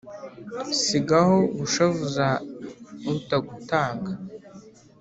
sigaho 0.83 1.37
gushavuza 1.57 2.25
utagutanga 3.13 4.11